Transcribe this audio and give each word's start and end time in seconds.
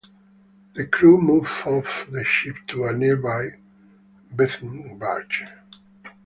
The 0.73 0.87
crew 0.87 1.19
moved 1.21 1.51
off 1.67 2.07
the 2.11 2.23
ship 2.25 2.55
to 2.69 2.85
a 2.85 2.91
nearby 2.91 3.59
berthing 4.33 4.97
barge. 4.97 5.45